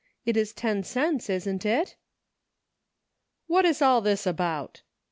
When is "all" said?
3.83-4.01